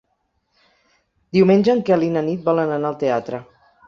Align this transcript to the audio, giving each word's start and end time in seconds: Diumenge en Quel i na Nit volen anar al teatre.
Diumenge 1.37 1.71
en 1.75 1.83
Quel 1.89 2.05
i 2.05 2.09
na 2.15 2.23
Nit 2.31 2.41
volen 2.47 2.73
anar 2.79 2.91
al 2.91 2.97
teatre. 3.05 3.43